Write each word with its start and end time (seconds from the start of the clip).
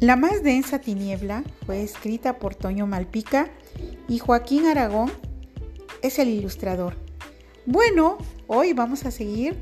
La 0.00 0.16
más 0.16 0.42
densa 0.42 0.78
tiniebla 0.78 1.42
fue 1.64 1.82
escrita 1.82 2.38
por 2.38 2.54
Toño 2.54 2.86
Malpica 2.86 3.48
y 4.08 4.18
Joaquín 4.18 4.66
Aragón 4.66 5.10
es 6.02 6.18
el 6.18 6.28
ilustrador. 6.28 6.96
Bueno, 7.64 8.18
hoy 8.46 8.74
vamos 8.74 9.06
a 9.06 9.10
seguir 9.10 9.56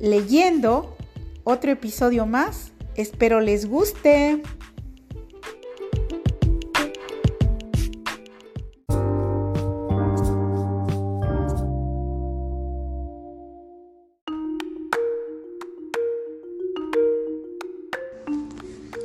leyendo 0.00 0.96
otro 1.44 1.70
episodio 1.70 2.26
más. 2.26 2.72
Espero 2.96 3.40
les 3.40 3.66
guste. 3.66 4.42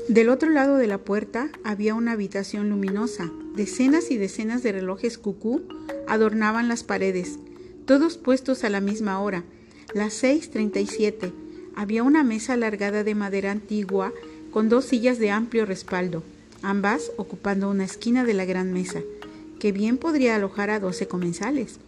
Del 0.10 0.28
otro 0.28 0.50
lado 0.50 0.76
de 0.76 0.88
la 0.88 0.98
puerta 0.98 1.50
había 1.64 1.96
una 1.96 2.12
habitación 2.12 2.70
luminosa. 2.70 3.32
Decenas 3.56 4.12
y 4.12 4.18
decenas 4.18 4.62
de 4.62 4.74
relojes 4.74 5.18
cucú 5.18 5.62
adornaban 6.08 6.68
las 6.68 6.84
paredes, 6.84 7.40
todos 7.86 8.18
puestos 8.18 8.66
a 8.66 8.70
la 8.70 8.82
misma 8.82 9.22
hora, 9.22 9.46
las 9.94 10.22
6.37. 10.22 11.32
Había 11.76 12.04
una 12.04 12.24
mesa 12.24 12.54
alargada 12.54 13.06
de 13.06 13.16
madera 13.16 13.52
antigua 13.52 14.12
con 14.52 14.68
dos 14.68 14.86
sillas 14.86 15.20
de 15.20 15.32
amplio 15.32 15.66
respaldo, 15.66 16.22
ambas 16.62 17.12
ocupando 17.16 17.70
una 17.70 17.86
esquina 17.86 18.26
de 18.26 18.34
la 18.34 18.44
gran 18.44 18.74
mesa, 18.74 19.02
que 19.58 19.72
bien 19.72 19.98
podría 19.98 20.36
alojar 20.36 20.70
a 20.70 20.82
doce 20.82 21.08
comensales. 21.08 21.80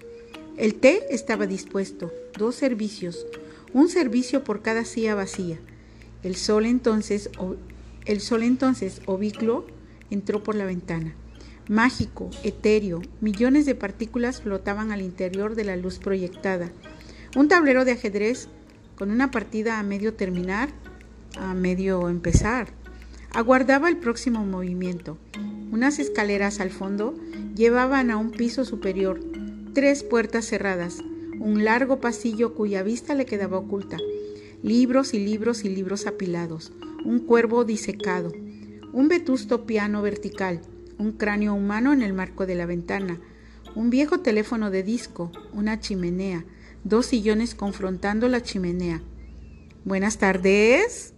El 0.55 0.75
té 0.75 1.03
estaba 1.09 1.47
dispuesto, 1.47 2.13
dos 2.37 2.55
servicios, 2.55 3.25
un 3.73 3.89
servicio 3.89 4.45
por 4.45 4.61
cada 4.61 4.85
silla 4.85 5.15
vacía. 5.15 5.59
El 6.23 6.37
sol 6.37 6.65
entonces 6.65 7.29
el 8.05 8.21
sol 8.21 8.43
entonces, 8.43 9.01
obiclo, 9.05 9.65
entró 10.09 10.43
por 10.43 10.55
la 10.55 10.65
ventana. 10.65 11.15
Mágico, 11.67 12.29
etéreo, 12.43 13.01
millones 13.21 13.65
de 13.65 13.73
partículas 13.73 14.41
flotaban 14.41 14.91
al 14.91 15.01
interior 15.01 15.55
de 15.55 15.63
la 15.63 15.75
luz 15.75 15.97
proyectada. 15.97 16.71
Un 17.35 17.47
tablero 17.47 17.85
de 17.85 17.91
ajedrez 17.93 18.47
con 18.95 19.09
una 19.11 19.31
partida 19.31 19.79
a 19.79 19.83
medio 19.83 20.13
terminar, 20.13 20.69
a 21.37 21.53
medio 21.53 22.07
empezar. 22.09 22.67
Aguardaba 23.31 23.89
el 23.89 23.97
próximo 23.97 24.45
movimiento. 24.45 25.17
Unas 25.71 25.99
escaleras 25.99 26.59
al 26.59 26.69
fondo 26.69 27.15
llevaban 27.55 28.11
a 28.11 28.17
un 28.17 28.31
piso 28.31 28.63
superior, 28.63 29.19
tres 29.73 30.03
puertas 30.03 30.45
cerradas, 30.45 30.99
un 31.39 31.65
largo 31.65 31.99
pasillo 31.99 32.53
cuya 32.53 32.83
vista 32.83 33.15
le 33.15 33.25
quedaba 33.25 33.57
oculta, 33.57 33.97
libros 34.63 35.13
y 35.13 35.19
libros 35.19 35.65
y 35.65 35.69
libros 35.69 36.07
apilados, 36.07 36.71
un 37.05 37.19
cuervo 37.19 37.63
disecado, 37.65 38.33
un 38.91 39.07
vetusto 39.07 39.65
piano 39.65 40.01
vertical, 40.01 40.59
un 40.97 41.11
cráneo 41.11 41.53
humano 41.53 41.93
en 41.93 42.01
el 42.01 42.13
marco 42.13 42.47
de 42.47 42.55
la 42.55 42.65
ventana, 42.65 43.19
un 43.75 43.91
viejo 43.91 44.21
teléfono 44.21 44.71
de 44.71 44.81
disco, 44.81 45.31
una 45.53 45.79
chimenea, 45.79 46.45
dos 46.83 47.05
sillones 47.05 47.53
confrontando 47.53 48.27
la 48.27 48.41
chimenea. 48.41 49.03
Buenas 49.83 50.17
tardes. 50.17 51.13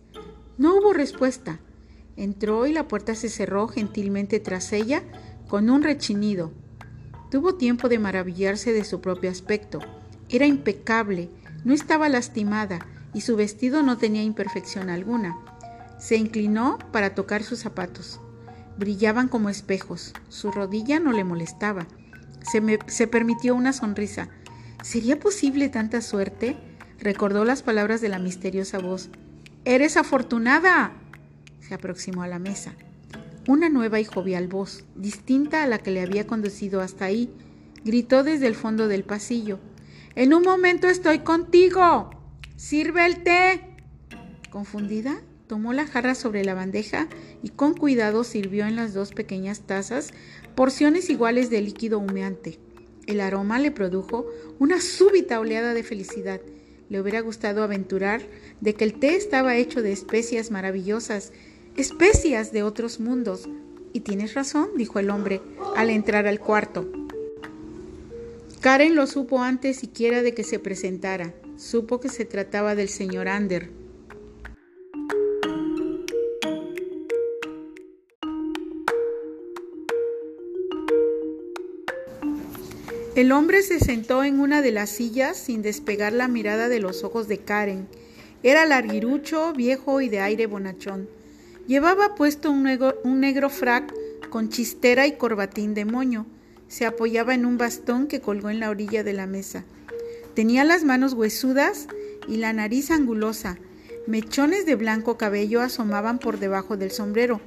No 0.57 0.75
hubo 0.75 0.91
respuesta. 0.91 1.59
Entró 2.17 2.67
y 2.67 2.73
la 2.73 2.87
puerta 2.89 3.15
se 3.15 3.29
cerró 3.29 3.69
gentilmente 3.69 4.41
tras 4.41 4.73
ella 4.73 5.03
con 5.47 5.69
un 5.69 5.83
rechinido. 5.83 6.51
Tuvo 7.31 7.55
tiempo 7.55 7.87
de 7.87 7.99
maravillarse 7.99 8.73
de 8.73 8.83
su 8.83 8.99
propio 8.99 9.29
aspecto. 9.29 9.79
Era 10.29 10.45
impecable, 10.45 11.29
no 11.63 11.73
estaba 11.73 12.09
lastimada 12.09 12.85
y 13.13 13.21
su 13.21 13.37
vestido 13.37 13.83
no 13.83 13.97
tenía 13.97 14.23
imperfección 14.23 14.89
alguna. 14.89 15.37
Se 15.97 16.15
inclinó 16.15 16.77
para 16.91 17.15
tocar 17.15 17.43
sus 17.43 17.59
zapatos. 17.59 18.19
Brillaban 18.77 19.27
como 19.27 19.49
espejos. 19.49 20.13
Su 20.29 20.51
rodilla 20.51 20.99
no 20.99 21.11
le 21.11 21.23
molestaba. 21.23 21.87
Se, 22.87 23.07
permitió 23.07 23.55
una 23.55 23.73
sonrisa. 23.73 24.29
¿Sería 24.83 25.19
posible 25.19 25.69
tanta 25.69 26.01
suerte? 26.01 26.55
Recordó 26.99 27.45
las 27.45 27.63
palabras 27.63 27.99
de 27.99 28.09
la 28.09 28.19
misteriosa 28.19 28.79
voz. 28.79 29.09
¡Eres 29.65 29.97
afortunada! 29.97 30.93
Se 31.59 31.73
aproximó 31.73 32.21
a 32.23 32.27
la 32.27 32.39
mesa. 32.39 32.73
Una 33.47 33.69
nueva 33.69 33.99
y 33.99 34.05
jovial 34.05 34.47
voz, 34.47 34.85
distinta 34.95 35.63
a 35.63 35.67
la 35.67 35.79
que 35.79 35.91
le 35.91 36.01
había 36.01 36.27
conducido 36.27 36.81
hasta 36.81 37.05
ahí, 37.05 37.33
gritó 37.83 38.23
desde 38.23 38.47
el 38.47 38.55
fondo 38.55 38.87
del 38.87 39.03
pasillo. 39.03 39.59
En 40.15 40.33
un 40.33 40.43
momento 40.43 40.87
estoy 40.87 41.19
contigo. 41.19 42.11
Sirve 42.55 43.05
el 43.05 43.23
té. 43.23 43.61
Confundida, 44.49 45.21
Tomó 45.47 45.71
la 45.71 45.87
jarra 45.87 46.13
sobre 46.13 46.43
la 46.43 46.53
bandeja 46.53 47.07
y 47.41 47.49
con 47.49 47.73
cuidado 47.73 48.25
sirvió 48.25 48.65
en 48.67 48.75
las 48.75 48.93
dos 48.93 49.13
pequeñas 49.13 49.61
tazas 49.61 50.11
porciones 50.55 51.09
iguales 51.09 51.49
de 51.49 51.61
líquido 51.61 51.99
humeante. 51.99 52.59
El 53.05 53.21
aroma 53.21 53.57
le 53.57 53.71
produjo 53.71 54.25
una 54.59 54.81
súbita 54.81 55.39
oleada 55.39 55.73
de 55.73 55.83
felicidad. 55.83 56.41
Le 56.89 56.99
hubiera 56.99 57.21
gustado 57.21 57.63
aventurar 57.63 58.21
de 58.59 58.73
que 58.73 58.83
el 58.83 58.99
té 58.99 59.15
estaba 59.15 59.55
hecho 59.55 59.81
de 59.81 59.93
especias 59.93 60.51
maravillosas, 60.51 61.31
especias 61.77 62.51
de 62.51 62.63
otros 62.63 62.99
mundos. 62.99 63.47
Y 63.93 64.01
tienes 64.01 64.33
razón, 64.33 64.71
dijo 64.75 64.99
el 64.99 65.09
hombre 65.09 65.41
al 65.77 65.89
entrar 65.89 66.27
al 66.27 66.41
cuarto. 66.41 66.91
Karen 68.59 68.95
lo 68.95 69.07
supo 69.07 69.41
antes 69.41 69.77
siquiera 69.77 70.21
de 70.21 70.33
que 70.33 70.43
se 70.43 70.59
presentara. 70.59 71.33
Supo 71.55 72.01
que 72.01 72.09
se 72.09 72.25
trataba 72.25 72.75
del 72.75 72.89
señor 72.89 73.29
Ander. 73.29 73.76
El 83.17 83.31
hombre 83.31 83.63
se 83.63 83.79
sentó 83.79 84.23
en 84.23 84.39
una 84.39 84.61
de 84.61 84.71
las 84.71 84.91
sillas 84.91 85.37
sin 85.37 85.63
despegar 85.63 86.13
la 86.13 86.27
mirada 86.27 86.69
de 86.69 86.79
los 86.79 87.03
ojos 87.03 87.27
de 87.27 87.39
Karen. 87.39 87.87
Era 88.43 88.67
larguirucho, 88.67 89.53
viejo 89.53 90.01
y 90.01 90.07
de 90.07 90.19
aire 90.19 90.45
bonachón. 90.45 91.09
Llevaba 91.65 92.13
puesto 92.13 92.51
un 92.51 92.61
negro, 92.61 92.93
un 93.03 93.19
negro 93.19 93.49
frac 93.49 93.91
con 94.29 94.49
chistera 94.49 95.07
y 95.07 95.13
corbatín 95.13 95.73
de 95.73 95.83
moño. 95.83 96.27
Se 96.67 96.85
apoyaba 96.85 97.33
en 97.33 97.47
un 97.47 97.57
bastón 97.57 98.05
que 98.05 98.21
colgó 98.21 98.51
en 98.51 98.59
la 98.59 98.69
orilla 98.69 99.03
de 99.03 99.13
la 99.13 99.25
mesa. 99.25 99.65
Tenía 100.35 100.63
las 100.63 100.83
manos 100.83 101.13
huesudas 101.13 101.87
y 102.27 102.37
la 102.37 102.53
nariz 102.53 102.91
angulosa. 102.91 103.57
Mechones 104.05 104.67
de 104.67 104.75
blanco 104.75 105.17
cabello 105.17 105.61
asomaban 105.61 106.19
por 106.19 106.37
debajo 106.37 106.77
del 106.77 106.91
sombrero. 106.91 107.41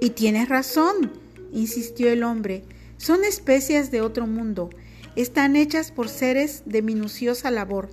Y 0.00 0.10
tienes 0.10 0.48
razón, 0.48 1.12
insistió 1.52 2.10
el 2.10 2.24
hombre. 2.24 2.64
Son 2.98 3.24
especias 3.24 3.90
de 3.90 4.02
otro 4.02 4.26
mundo 4.26 4.70
están 5.18 5.56
hechas 5.56 5.90
por 5.90 6.08
seres 6.08 6.62
de 6.64 6.80
minuciosa 6.80 7.50
labor. 7.50 7.88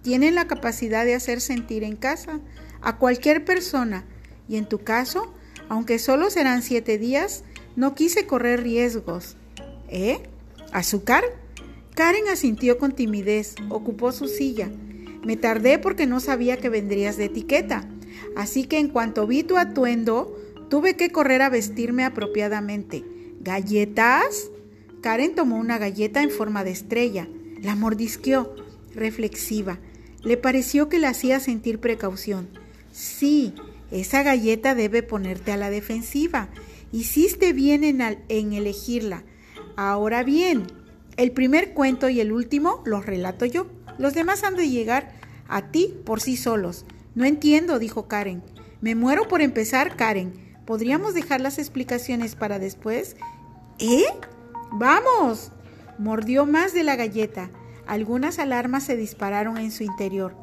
Tienen 0.00 0.34
la 0.34 0.46
capacidad 0.46 1.04
de 1.04 1.14
hacer 1.14 1.42
sentir 1.42 1.84
en 1.84 1.96
casa 1.96 2.40
a 2.80 2.96
cualquier 2.96 3.44
persona 3.44 4.06
y 4.48 4.56
en 4.56 4.64
tu 4.66 4.78
caso, 4.78 5.34
aunque 5.68 5.98
solo 5.98 6.30
serán 6.30 6.62
siete 6.62 6.96
días, 6.96 7.44
no 7.76 7.94
quise 7.94 8.26
correr 8.26 8.62
riesgos. 8.62 9.36
¿Eh? 9.88 10.22
¿Azúcar? 10.72 11.24
Karen 11.94 12.28
asintió 12.28 12.78
con 12.78 12.92
timidez, 12.92 13.54
ocupó 13.68 14.10
su 14.10 14.26
silla. 14.26 14.70
Me 15.26 15.36
tardé 15.36 15.78
porque 15.78 16.06
no 16.06 16.20
sabía 16.20 16.56
que 16.56 16.70
vendrías 16.70 17.18
de 17.18 17.26
etiqueta, 17.26 17.86
así 18.34 18.64
que 18.64 18.78
en 18.78 18.88
cuanto 18.88 19.26
vi 19.26 19.42
tu 19.42 19.58
atuendo, 19.58 20.34
tuve 20.70 20.96
que 20.96 21.10
correr 21.10 21.42
a 21.42 21.50
vestirme 21.50 22.04
apropiadamente. 22.06 23.04
¿Galletas? 23.42 24.50
Karen 25.00 25.34
tomó 25.34 25.56
una 25.56 25.76
galleta 25.76 26.22
en 26.22 26.30
forma 26.30 26.62
de 26.62 26.70
estrella, 26.70 27.26
la 27.60 27.74
mordisqueó, 27.74 28.54
reflexiva. 28.94 29.80
Le 30.22 30.36
pareció 30.36 30.88
que 30.88 31.00
la 31.00 31.08
hacía 31.08 31.40
sentir 31.40 31.80
precaución. 31.80 32.48
Sí, 32.92 33.52
esa 33.90 34.22
galleta 34.22 34.76
debe 34.76 35.02
ponerte 35.02 35.50
a 35.50 35.56
la 35.56 35.70
defensiva. 35.70 36.50
Hiciste 36.92 37.52
bien 37.52 37.82
en, 37.82 38.00
en 38.28 38.52
elegirla. 38.52 39.24
Ahora 39.74 40.22
bien, 40.22 40.68
el 41.16 41.32
primer 41.32 41.72
cuento 41.72 42.08
y 42.08 42.20
el 42.20 42.30
último 42.30 42.80
los 42.84 43.04
relato 43.04 43.44
yo. 43.44 43.66
Los 43.98 44.14
demás 44.14 44.44
han 44.44 44.54
de 44.54 44.70
llegar 44.70 45.14
a 45.48 45.72
ti 45.72 45.96
por 46.04 46.20
sí 46.20 46.36
solos. 46.36 46.86
No 47.16 47.24
entiendo, 47.24 47.80
dijo 47.80 48.06
Karen. 48.06 48.44
Me 48.80 48.94
muero 48.94 49.26
por 49.26 49.42
empezar, 49.42 49.96
Karen. 49.96 50.51
¿Podríamos 50.66 51.14
dejar 51.14 51.40
las 51.40 51.58
explicaciones 51.58 52.36
para 52.36 52.58
después? 52.58 53.16
¿Eh? 53.78 54.04
¡Vamos! 54.72 55.50
Mordió 55.98 56.46
más 56.46 56.72
de 56.72 56.84
la 56.84 56.96
galleta. 56.96 57.50
Algunas 57.86 58.38
alarmas 58.38 58.84
se 58.84 58.96
dispararon 58.96 59.58
en 59.58 59.72
su 59.72 59.82
interior. 59.82 60.36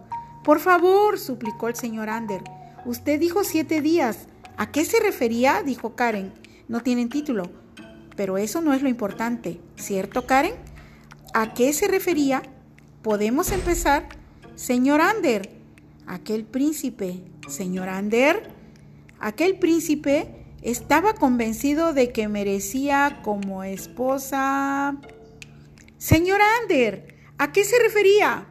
Por 0.44 0.60
favor, 0.60 1.20
suplicó 1.20 1.68
el 1.70 1.76
señor 1.76 2.10
Ander. 2.10 2.44
Usted 2.86 3.20
dijo 3.20 3.44
siete 3.44 3.82
días. 3.82 4.28
¿A 4.58 4.72
qué 4.72 4.84
se 4.86 5.00
refería? 5.00 5.64
dijo 5.64 5.96
Karen. 5.96 6.34
No 6.68 6.82
tienen 6.82 7.10
título. 7.10 7.44
Pero 8.16 8.38
eso 8.38 8.60
no 8.62 8.74
es 8.74 8.82
lo 8.82 8.90
importante, 8.90 9.62
¿cierto, 9.78 10.28
Karen? 10.28 10.54
¿A 11.34 11.54
qué 11.54 11.72
se 11.72 11.88
refería? 11.88 12.44
¿Podemos 13.02 13.52
empezar? 13.52 14.10
Señor 14.56 15.00
Ander. 15.00 15.50
Aquel 16.06 16.44
príncipe. 16.44 17.24
Señor 17.48 17.88
Ander. 17.88 18.59
Aquel 19.20 19.60
príncipe 19.60 20.46
estaba 20.62 21.14
convencido 21.14 21.94
de 21.94 22.12
que 22.12 22.28
merecía 22.28 23.20
como 23.24 23.64
esposa... 23.64 24.98
Señor 25.98 26.40
Ander, 26.62 27.16
¿a 27.38 27.52
qué 27.52 27.66
se 27.66 27.78
refería? 27.80 28.48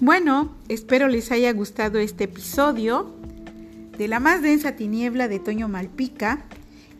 Bueno, 0.00 0.56
espero 0.68 1.08
les 1.08 1.30
haya 1.30 1.52
gustado 1.52 1.98
este 1.98 2.24
episodio 2.24 3.14
de 3.98 4.08
la 4.08 4.20
más 4.20 4.40
densa 4.40 4.76
tiniebla 4.76 5.28
de 5.28 5.38
Toño 5.38 5.68
Malpica 5.68 6.46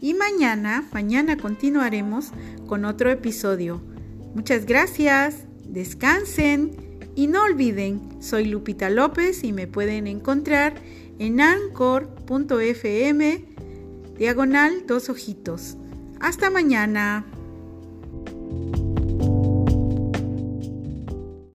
y 0.02 0.12
mañana, 0.12 0.86
mañana 0.92 1.38
continuaremos 1.38 2.32
con 2.66 2.84
otro 2.84 3.10
episodio. 3.10 3.93
Muchas 4.34 4.66
gracias, 4.66 5.44
descansen 5.64 6.72
y 7.14 7.28
no 7.28 7.44
olviden, 7.44 8.20
soy 8.20 8.46
Lupita 8.46 8.90
López 8.90 9.44
y 9.44 9.52
me 9.52 9.68
pueden 9.68 10.08
encontrar 10.08 10.74
en 11.18 11.40
anchor.fm 11.40 13.44
diagonal 14.18 14.84
dos 14.86 15.08
ojitos. 15.08 15.76
Hasta 16.20 16.50
mañana. 16.50 17.24